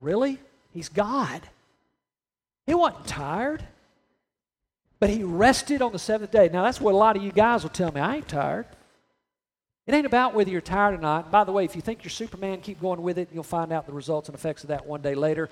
[0.00, 0.38] Really?
[0.72, 1.42] He's God.
[2.66, 3.64] He wasn't tired.
[5.00, 6.48] But he rested on the seventh day.
[6.52, 8.00] Now, that's what a lot of you guys will tell me.
[8.00, 8.66] I ain't tired.
[9.92, 11.30] It ain't about whether you're tired or not.
[11.30, 13.28] By the way, if you think you're Superman, keep going with it.
[13.30, 15.50] You'll find out the results and effects of that one day later.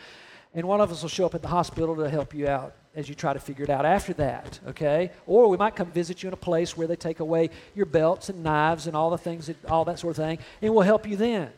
[0.55, 3.07] And one of us will show up at the hospital to help you out as
[3.07, 5.11] you try to figure it out after that, okay?
[5.27, 8.31] Or we might come visit you in a place where they take away your belts
[8.31, 11.07] and knives and all the things, that, all that sort of thing, and we'll help
[11.07, 11.51] you then.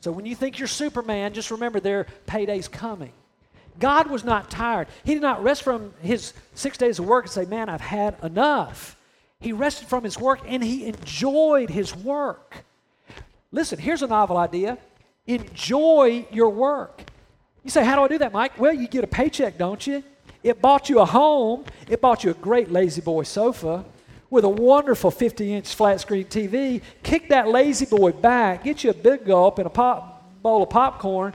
[0.00, 3.14] So when you think you're Superman, just remember their payday's coming.
[3.80, 4.86] God was not tired.
[5.02, 8.16] He did not rest from his six days of work and say, Man, I've had
[8.22, 8.96] enough.
[9.40, 12.64] He rested from his work and he enjoyed his work.
[13.52, 14.78] Listen, here's a novel idea
[15.26, 17.02] enjoy your work.
[17.62, 18.58] You say, How do I do that, Mike?
[18.58, 20.02] Well, you get a paycheck, don't you?
[20.42, 23.84] It bought you a home, it bought you a great La-Z-Boy sofa
[24.30, 26.80] with a wonderful 50 inch flat screen TV.
[27.02, 31.34] Kick that La-Z-Boy back, get you a big gulp and a pop, bowl of popcorn,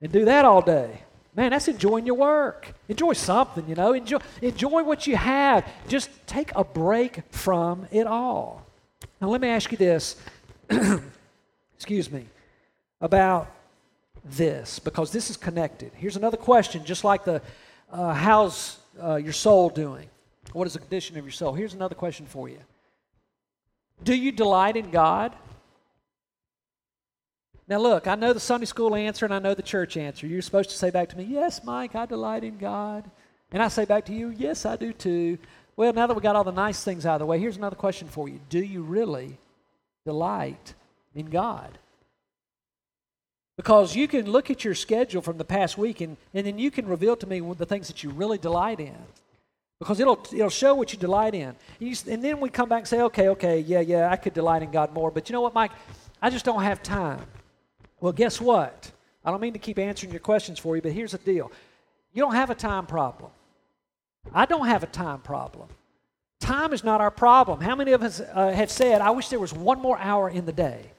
[0.00, 1.02] and do that all day.
[1.38, 2.74] Man, that's enjoying your work.
[2.88, 3.92] Enjoy something, you know.
[3.92, 5.64] Enjoy, enjoy what you have.
[5.86, 8.66] Just take a break from it all.
[9.20, 10.16] Now, let me ask you this.
[11.76, 12.26] Excuse me.
[13.00, 13.54] About
[14.24, 15.92] this, because this is connected.
[15.94, 17.40] Here's another question, just like the
[17.92, 20.08] uh, how's uh, your soul doing?
[20.52, 21.52] What is the condition of your soul?
[21.52, 22.58] Here's another question for you.
[24.02, 25.36] Do you delight in God?
[27.68, 30.26] Now, look, I know the Sunday school answer and I know the church answer.
[30.26, 33.04] You're supposed to say back to me, Yes, Mike, I delight in God.
[33.52, 35.38] And I say back to you, Yes, I do too.
[35.76, 37.76] Well, now that we got all the nice things out of the way, here's another
[37.76, 39.36] question for you Do you really
[40.06, 40.74] delight
[41.14, 41.78] in God?
[43.56, 46.70] Because you can look at your schedule from the past week and, and then you
[46.70, 48.96] can reveal to me the things that you really delight in.
[49.80, 51.54] Because it'll, it'll show what you delight in.
[51.80, 54.62] You, and then we come back and say, okay, okay, yeah, yeah, I could delight
[54.62, 55.10] in God more.
[55.10, 55.72] But you know what, Mike?
[56.22, 57.24] I just don't have time.
[58.00, 58.90] Well, guess what?
[59.24, 61.50] I don't mean to keep answering your questions for you, but here's the deal
[62.12, 63.30] you don't have a time problem.
[64.32, 65.68] I don't have a time problem.
[66.40, 67.60] Time is not our problem.
[67.60, 70.46] How many of us uh, have said, I wish there was one more hour in
[70.46, 70.92] the day?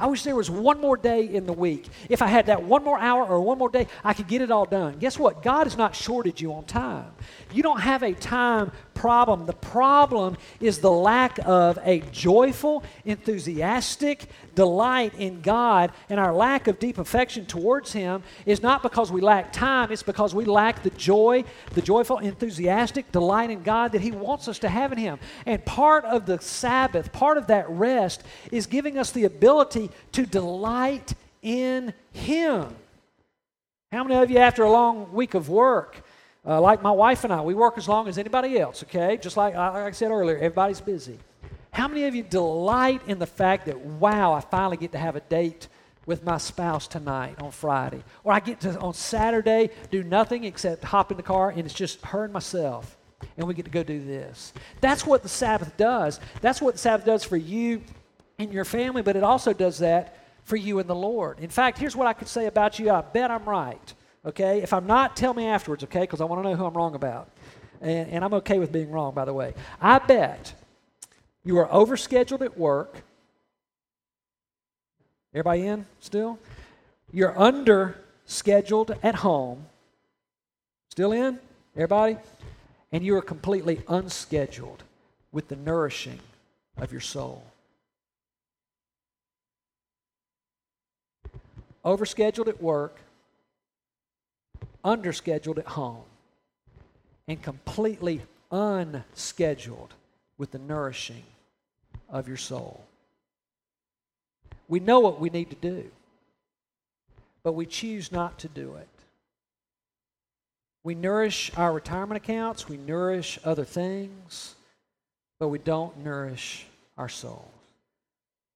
[0.00, 1.86] I wish there was one more day in the week.
[2.08, 4.50] If I had that one more hour or one more day, I could get it
[4.50, 4.98] all done.
[4.98, 5.42] Guess what?
[5.42, 7.12] God has not shorted you on time.
[7.52, 9.46] You don't have a time problem.
[9.46, 16.66] The problem is the lack of a joyful, enthusiastic delight in God, and our lack
[16.66, 20.82] of deep affection towards Him is not because we lack time, it's because we lack
[20.82, 24.98] the joy, the joyful, enthusiastic delight in God that He wants us to have in
[24.98, 25.18] Him.
[25.46, 30.26] And part of the Sabbath, part of that rest, is giving us the ability to
[30.26, 32.74] delight in Him.
[33.92, 36.02] How many of you, after a long week of work,
[36.46, 39.16] uh, like my wife and I, we work as long as anybody else, okay?
[39.16, 41.18] Just like, like I said earlier, everybody's busy.
[41.72, 45.16] How many of you delight in the fact that, wow, I finally get to have
[45.16, 45.68] a date
[46.06, 48.02] with my spouse tonight on Friday?
[48.24, 51.74] Or I get to, on Saturday, do nothing except hop in the car and it's
[51.74, 52.96] just her and myself.
[53.36, 54.52] And we get to go do this.
[54.80, 56.20] That's what the Sabbath does.
[56.40, 57.82] That's what the Sabbath does for you
[58.40, 61.38] and your family, but it also does that for you and the Lord.
[61.40, 62.90] In fact, here's what I could say about you.
[62.90, 63.94] I bet I'm right.
[64.24, 64.62] Okay?
[64.62, 66.00] If I'm not, tell me afterwards, okay?
[66.00, 67.30] Because I want to know who I'm wrong about.
[67.80, 69.54] And, and I'm okay with being wrong, by the way.
[69.80, 70.54] I bet
[71.44, 73.02] you are overscheduled at work.
[75.32, 76.38] Everybody in still?
[77.12, 79.66] You're under scheduled at home.
[80.90, 81.38] Still in?
[81.76, 82.16] Everybody?
[82.92, 84.82] And you are completely unscheduled
[85.32, 86.18] with the nourishing
[86.76, 87.44] of your soul.
[91.84, 92.96] Overscheduled at work,
[94.84, 96.04] underscheduled at home,
[97.26, 99.94] and completely unscheduled
[100.36, 101.22] with the nourishing
[102.08, 102.84] of your soul.
[104.68, 105.90] We know what we need to do,
[107.42, 108.88] but we choose not to do it.
[110.82, 114.54] We nourish our retirement accounts, we nourish other things,
[115.38, 116.66] but we don't nourish
[116.96, 117.44] our souls.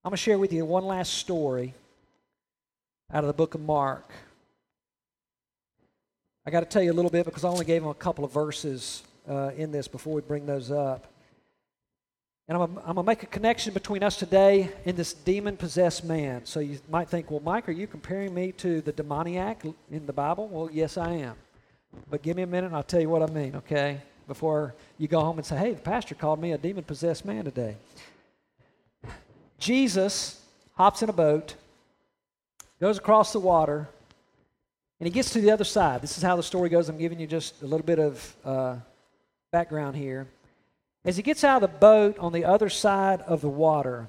[0.04, 1.74] I'm going to share with you one last story
[3.12, 4.10] out of the book of Mark.
[6.46, 8.24] I got to tell you a little bit because I only gave them a couple
[8.24, 11.06] of verses uh, in this before we bring those up.
[12.46, 16.04] And I'm, I'm going to make a connection between us today and this demon possessed
[16.04, 16.44] man.
[16.44, 20.12] So you might think, well, Mike, are you comparing me to the demoniac in the
[20.12, 20.48] Bible?
[20.48, 21.36] Well, yes, I am.
[22.10, 24.02] But give me a minute and I'll tell you what I mean, okay?
[24.28, 27.44] Before you go home and say, hey, the pastor called me a demon possessed man
[27.44, 27.76] today.
[29.58, 30.42] Jesus
[30.74, 31.54] hops in a boat,
[32.84, 33.88] goes across the water,
[35.00, 36.02] and he gets to the other side.
[36.02, 36.90] This is how the story goes.
[36.90, 38.76] I'm giving you just a little bit of uh,
[39.50, 40.26] background here.
[41.02, 44.06] As he gets out of the boat on the other side of the water,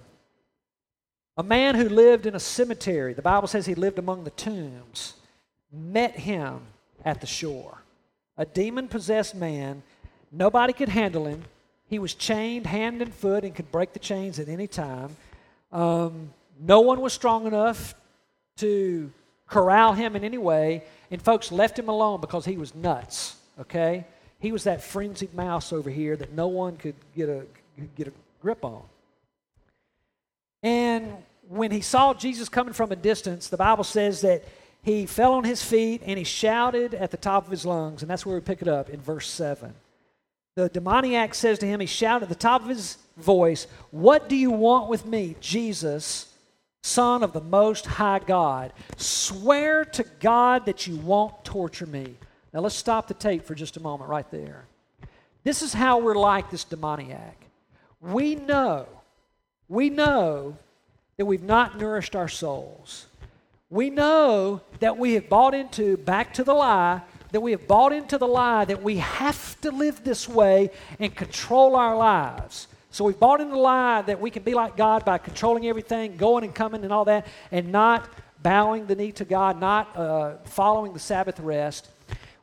[1.38, 5.14] a man who lived in a cemetery, the Bible says he lived among the tombs,
[5.72, 6.60] met him
[7.06, 7.78] at the shore.
[8.38, 9.84] A demon possessed man,
[10.34, 11.46] nobody could handle him.
[11.88, 15.16] He was chained hand and foot and could break the chains at any time.
[15.72, 17.96] Um, no one was strong enough
[18.58, 19.12] to
[19.48, 24.06] corral him in any way, and folks left him alone because he was nuts, okay?
[24.40, 27.46] He was that frenzied mouse over here that no one could get a,
[27.96, 28.84] get a grip on.
[30.64, 31.14] And
[31.48, 34.44] when he saw Jesus coming from a distance, the Bible says that
[34.82, 38.02] he fell on his feet and he shouted at the top of his lungs.
[38.02, 39.74] And that's where we pick it up in verse 7.
[40.56, 44.36] The demoniac says to him, he shouted at the top of his voice, What do
[44.36, 46.34] you want with me, Jesus,
[46.86, 48.72] Son of the Most High God?
[48.96, 52.16] Swear to God that you won't torture me.
[52.54, 54.66] Now let's stop the tape for just a moment right there.
[55.44, 57.48] This is how we're like this demoniac.
[58.00, 58.88] We know,
[59.68, 60.58] we know
[61.18, 63.08] that we've not nourished our souls.
[63.72, 67.94] We know that we have bought into, back to the lie, that we have bought
[67.94, 70.70] into the lie that we have to live this way
[71.00, 72.68] and control our lives.
[72.96, 76.16] So we've bought into the lie that we can be like God by controlling everything,
[76.16, 78.08] going and coming and all that, and not
[78.42, 81.90] bowing the knee to God, not uh, following the Sabbath rest.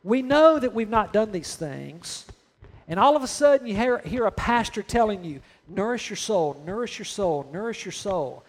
[0.04, 2.26] We know that we've not done these things,
[2.86, 6.62] and all of a sudden you hear, hear a pastor telling you, nourish your soul,
[6.66, 8.44] nourish your soul, nourish your soul.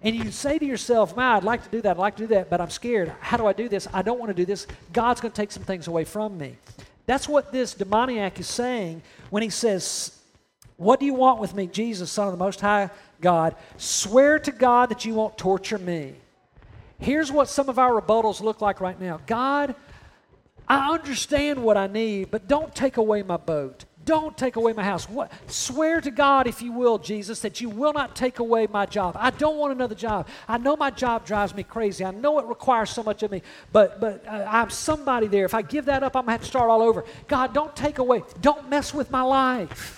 [0.00, 2.34] And you say to yourself, man, I'd like to do that, I'd like to do
[2.34, 3.12] that, but I'm scared.
[3.18, 3.88] How do I do this?
[3.92, 4.68] I don't want to do this.
[4.92, 6.56] God's going to take some things away from me.
[7.06, 10.17] That's what this demoniac is saying when he says,
[10.78, 12.88] What do you want with me, Jesus, Son of the Most High
[13.20, 13.56] God?
[13.76, 16.14] Swear to God that you won't torture me.
[17.00, 19.74] Here's what some of our rebuttals look like right now God,
[20.68, 23.86] I understand what I need, but don't take away my boat.
[24.04, 25.06] Don't take away my house.
[25.10, 28.86] What, swear to God, if you will, Jesus, that you will not take away my
[28.86, 29.16] job.
[29.18, 30.28] I don't want another job.
[30.46, 32.04] I know my job drives me crazy.
[32.04, 35.44] I know it requires so much of me, but, but uh, I'm somebody there.
[35.44, 37.04] If I give that up, I'm going to have to start all over.
[37.26, 39.97] God, don't take away, don't mess with my life.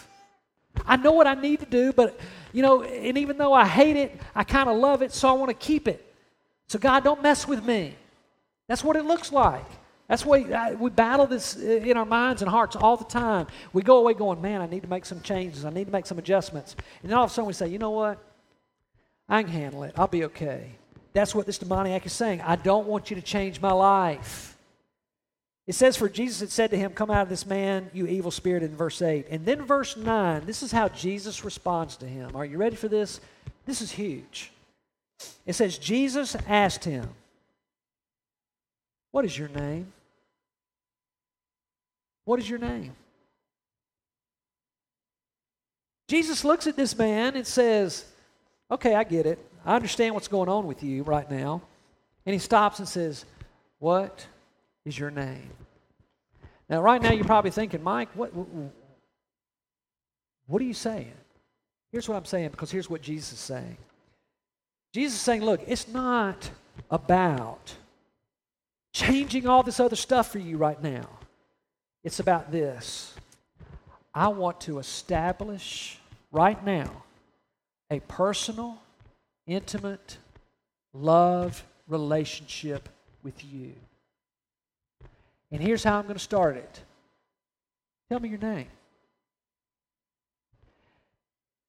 [0.87, 2.19] I know what I need to do, but,
[2.53, 5.33] you know, and even though I hate it, I kind of love it, so I
[5.33, 6.15] want to keep it.
[6.69, 7.95] So, God, don't mess with me.
[8.69, 9.65] That's what it looks like.
[10.11, 13.05] That's why we, uh, we battle this uh, in our minds and hearts all the
[13.05, 13.47] time.
[13.73, 15.65] We go away going, man, I need to make some changes.
[15.65, 16.75] I need to make some adjustments.
[17.03, 18.19] And then all of a sudden we say, you know what?
[19.29, 19.95] I can handle it.
[19.97, 20.73] I'll be okay.
[21.13, 22.41] That's what this demoniac is saying.
[22.41, 24.57] I don't want you to change my life.
[25.67, 28.31] It says, For Jesus had said to him, Come out of this man, you evil
[28.31, 29.27] spirit, in verse 8.
[29.31, 32.35] And then verse 9, this is how Jesus responds to him.
[32.35, 33.21] Are you ready for this?
[33.67, 34.53] This is huge.
[35.47, 37.09] It says, Jesus asked him,
[39.11, 39.93] What is your name?
[42.25, 42.93] What is your name?
[46.09, 48.05] Jesus looks at this man and says,
[48.71, 49.39] Okay, I get it.
[49.65, 51.63] I understand what's going on with you right now.
[52.27, 53.25] And he stops and says,
[53.79, 54.27] What
[54.85, 55.51] is your name?
[56.69, 58.33] Now, right now, you're probably thinking, Mike, what,
[60.47, 61.13] what are you saying?
[61.93, 63.77] Here's what I'm saying because here's what Jesus is saying.
[64.93, 66.51] Jesus is saying, Look, it's not
[66.91, 67.75] about
[68.93, 71.09] changing all this other stuff for you right now.
[72.05, 73.15] It's about this.
[74.15, 75.99] I want to establish
[76.33, 77.05] right now
[77.91, 78.81] a personal,
[79.47, 80.19] intimate,
[80.93, 82.89] love relationship
[83.23, 83.75] with you.
[85.53, 86.81] And here's how I'm going to start it.
[88.09, 88.69] Tell me your name.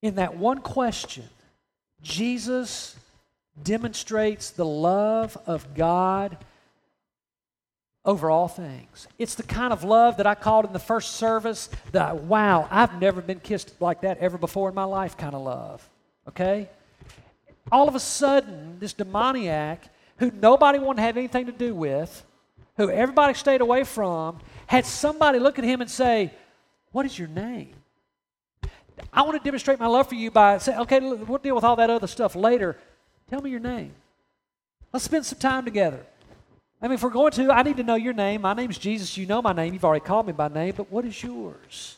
[0.02, 1.24] In that one question,
[2.02, 2.96] Jesus
[3.62, 6.36] demonstrates the love of God
[8.04, 9.06] over all things.
[9.18, 13.00] It's the kind of love that I called in the first service that, wow, I've
[13.00, 15.88] never been kissed like that ever before in my life kind of love.
[16.28, 16.68] Okay?
[17.70, 19.84] All of a sudden, this demoniac
[20.16, 22.24] who nobody wanted to have anything to do with,
[22.76, 26.32] who everybody stayed away from, had somebody look at him and say,
[26.92, 27.74] What is your name?
[29.12, 31.76] I want to demonstrate my love for you by saying, Okay, we'll deal with all
[31.76, 32.76] that other stuff later.
[33.28, 33.92] Tell me your name.
[34.92, 36.04] Let's spend some time together.
[36.80, 38.42] I mean, if we're going to, I need to know your name.
[38.42, 39.16] My name's Jesus.
[39.16, 39.72] You know my name.
[39.72, 41.96] You've already called me by name, but what is yours?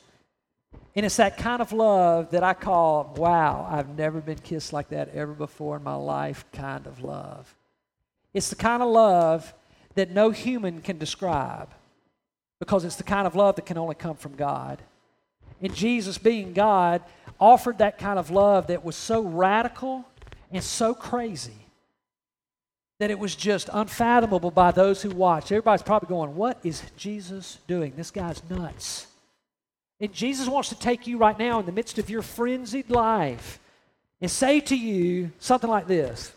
[0.94, 4.90] And it's that kind of love that I call, wow, I've never been kissed like
[4.90, 7.52] that ever before in my life kind of love.
[8.32, 9.52] It's the kind of love
[9.94, 11.68] that no human can describe
[12.58, 14.80] because it's the kind of love that can only come from God.
[15.60, 17.02] And Jesus, being God,
[17.40, 20.04] offered that kind of love that was so radical
[20.50, 21.52] and so crazy
[23.00, 25.50] that it was just unfathomable by those who watched.
[25.50, 27.92] Everybody's probably going, What is Jesus doing?
[27.96, 29.06] This guy's nuts.
[30.00, 33.58] And Jesus wants to take you right now in the midst of your frenzied life
[34.20, 36.32] and say to you something like this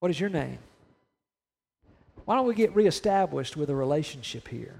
[0.00, 0.58] What is your name?
[2.26, 4.74] Why don't we get reestablished with a relationship here?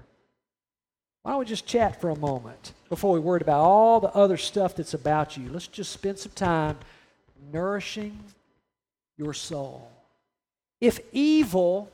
[1.23, 4.37] Why don't we just chat for a moment before we worry about all the other
[4.37, 5.49] stuff that's about you?
[5.49, 6.77] Let's just spend some time
[7.51, 8.19] nourishing
[9.17, 9.89] your soul.
[10.81, 11.89] If evil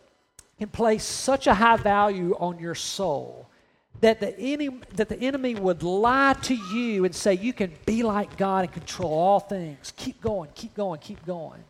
[0.57, 3.47] can place such a high value on your soul,
[4.01, 8.01] that the, enemy, that the enemy would lie to you and say you can be
[8.01, 9.93] like God and control all things.
[9.97, 11.63] Keep going, keep going, keep going.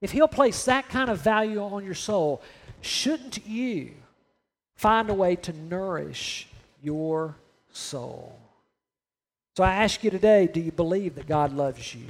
[0.00, 2.42] If he'll place that kind of value on your soul,
[2.80, 3.92] shouldn't you
[4.76, 6.48] find a way to nourish
[6.82, 7.36] your
[7.72, 8.38] soul?
[9.56, 12.06] So I ask you today do you believe that God loves you?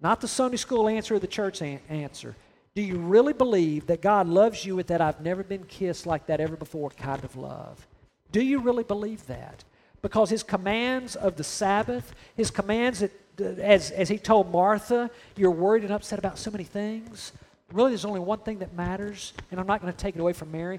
[0.00, 2.34] Not the Sunday school answer or the church answer.
[2.74, 6.26] Do you really believe that God loves you with that I've never been kissed like
[6.26, 7.86] that ever before kind of love?
[8.32, 9.64] Do you really believe that?
[10.02, 15.50] Because his commands of the Sabbath, his commands that, as, as he told Martha, you're
[15.50, 17.32] worried and upset about so many things.
[17.72, 20.32] Really, there's only one thing that matters, and I'm not going to take it away
[20.32, 20.78] from Mary.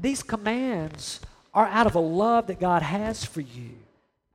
[0.00, 1.20] These commands
[1.52, 3.70] are out of a love that God has for you,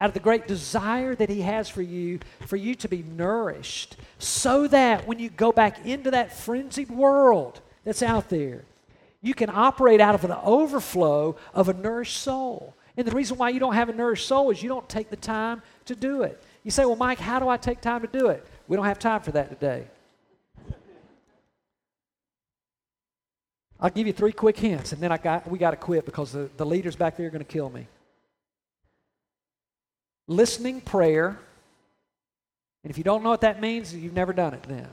[0.02, 3.98] out of the great desire that He has for you, for you to be nourished,
[4.18, 8.64] so that when you go back into that frenzied world that's out there,
[9.22, 12.74] you can operate out of an overflow of a nourished soul.
[12.96, 15.16] And the reason why you don't have a nourished soul is you don't take the
[15.16, 16.42] time to do it.
[16.64, 18.46] You say, Well, Mike, how do I take time to do it?
[18.68, 19.88] We don't have time for that today.
[23.82, 26.34] I'll give you three quick hints, and then I got, we got to quit because
[26.34, 27.88] the, the leaders back there are going to kill me.
[30.28, 31.40] Listening prayer.
[32.84, 34.88] And if you don't know what that means, you've never done it then.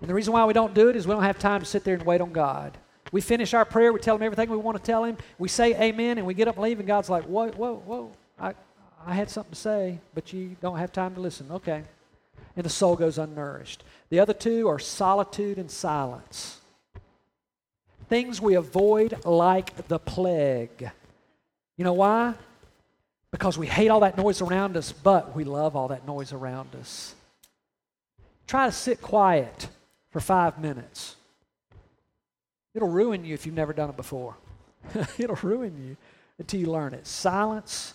[0.00, 1.84] And the reason why we don't do it is we don't have time to sit
[1.84, 2.76] there and wait on God.
[3.12, 5.74] We finish our prayer, we tell him everything we want to tell him, we say
[5.80, 8.54] amen, and we get up and leave, and God's like, whoa, whoa, whoa, I,
[9.06, 11.50] I had something to say, but you don't have time to listen.
[11.50, 11.82] Okay.
[12.56, 13.78] And the soul goes unnourished.
[14.10, 16.60] The other two are solitude and silence.
[18.08, 20.90] Things we avoid like the plague.
[21.76, 22.34] You know why?
[23.30, 26.74] because we hate all that noise around us, but we love all that noise around
[26.74, 27.14] us.
[28.46, 29.68] Try to sit quiet
[30.10, 31.16] for five minutes.
[32.74, 34.36] It'll ruin you if you've never done it before.
[35.18, 35.96] It'll ruin you
[36.38, 37.06] until you learn it.
[37.06, 37.94] Silence,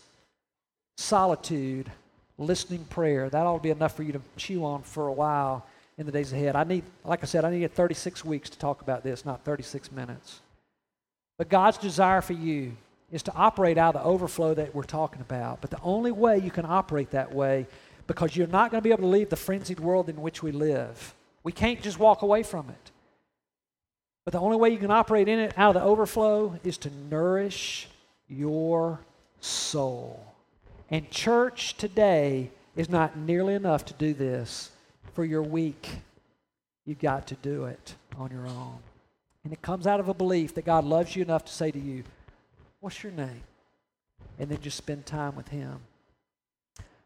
[0.97, 1.91] solitude,
[2.37, 3.29] listening prayer.
[3.29, 5.65] That ought to be enough for you to chew on for a while
[5.97, 6.55] in the days ahead.
[6.55, 9.91] I need, like I said, I need 36 weeks to talk about this, not 36
[9.91, 10.41] minutes.
[11.37, 12.73] But God's desire for you
[13.11, 15.61] is to operate out of the overflow that we're talking about.
[15.61, 17.67] But the only way you can operate that way,
[18.07, 20.51] because you're not going to be able to leave the frenzied world in which we
[20.51, 21.13] live.
[21.43, 22.91] We can't just walk away from it.
[24.25, 26.89] But the only way you can operate in it out of the overflow is to
[27.11, 27.87] nourish
[28.27, 28.99] your
[29.39, 30.34] soul.
[30.89, 34.71] And church today is not nearly enough to do this
[35.13, 35.89] for your week.
[36.85, 38.77] You've got to do it on your own.
[39.43, 41.79] And it comes out of a belief that God loves you enough to say to
[41.79, 42.03] you,
[42.79, 43.41] What's your name?
[44.37, 45.79] And then just spend time with Him.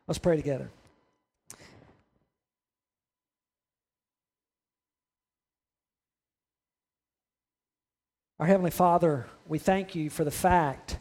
[0.07, 0.69] Let's pray together.
[8.39, 10.97] Our Heavenly Father, we thank you for the fact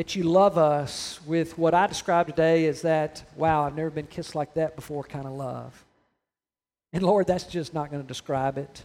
[0.00, 4.06] that you love us with what I describe today as that, wow, I've never been
[4.06, 5.84] kissed like that before kind of love.
[6.94, 8.82] And Lord, that's just not going to describe it.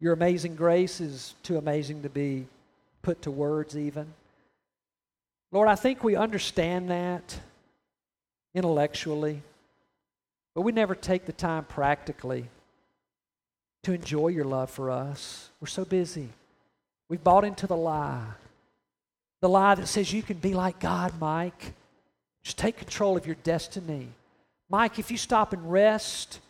[0.00, 2.48] Your amazing grace is too amazing to be
[3.02, 4.12] put to words, even.
[5.52, 7.38] Lord, I think we understand that
[8.52, 9.42] intellectually,
[10.56, 12.46] but we never take the time practically
[13.84, 15.50] to enjoy your love for us.
[15.60, 16.30] We're so busy.
[17.08, 18.26] We've bought into the lie.
[19.40, 21.72] The lie that says you can be like God, Mike.
[22.42, 24.08] Just take control of your destiny.
[24.68, 26.40] Mike, if you stop and rest,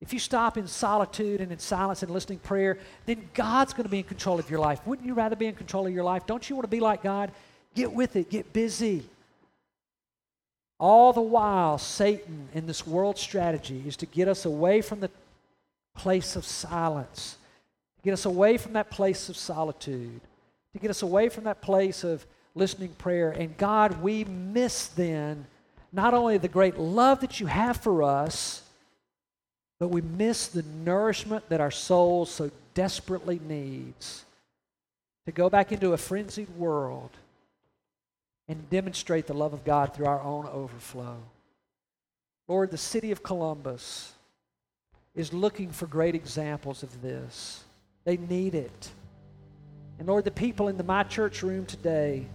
[0.00, 3.90] if you stop in solitude and in silence and listening prayer, then God's going to
[3.90, 4.86] be in control of your life.
[4.86, 6.26] Wouldn't you rather be in control of your life?
[6.26, 7.30] Don't you want to be like God?
[7.74, 9.04] Get with it, get busy.
[10.78, 15.10] All the while, Satan in this world strategy is to get us away from the
[15.96, 17.38] place of silence,
[18.02, 20.20] get us away from that place of solitude,
[20.74, 23.30] to get us away from that place of listening prayer.
[23.30, 25.46] And God, we miss then
[25.92, 28.64] not only the great love that you have for us
[29.78, 34.24] but we miss the nourishment that our soul so desperately needs
[35.26, 37.10] to go back into a frenzied world
[38.48, 41.16] and demonstrate the love of God through our own overflow.
[42.46, 44.12] Lord, the city of Columbus
[45.14, 47.64] is looking for great examples of this.
[48.04, 48.90] They need it.
[49.98, 52.26] And Lord, the people in the My Church room today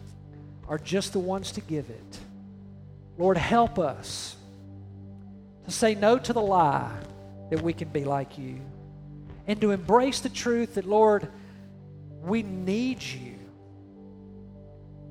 [0.68, 2.20] are just the ones to give it.
[3.18, 4.36] Lord, help us
[5.66, 6.95] to say no to the lie
[7.49, 8.62] that we can be like you.
[9.47, 11.28] And to embrace the truth that, Lord,
[12.22, 13.36] we need you.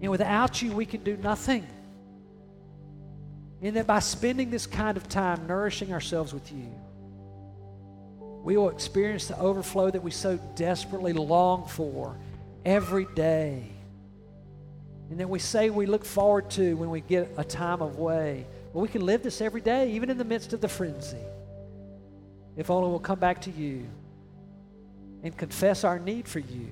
[0.00, 1.66] And without you, we can do nothing.
[3.60, 6.72] And that by spending this kind of time nourishing ourselves with you,
[8.44, 12.16] we will experience the overflow that we so desperately long for
[12.64, 13.64] every day.
[15.10, 18.46] And that we say we look forward to when we get a time of way.
[18.74, 21.16] But we can live this every day, even in the midst of the frenzy.
[22.56, 23.86] If only we'll come back to you
[25.22, 26.68] and confess our need for you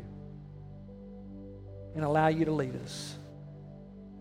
[1.95, 3.16] and allow you to lead us.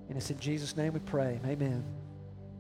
[0.08, 1.40] And it's in Jesus' name we pray.
[1.46, 1.84] Amen.